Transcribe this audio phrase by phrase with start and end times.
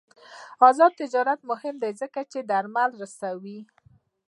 [0.69, 3.59] آزاد تجارت مهم دی ځکه چې درمل رسوي.